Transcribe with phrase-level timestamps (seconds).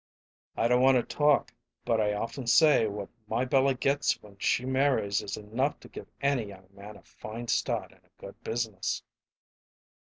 [0.57, 1.53] "I don't want to talk
[1.85, 6.07] but I often say what my Bella gets when she marries is enough to give
[6.21, 9.03] any young man a fine start in a good business."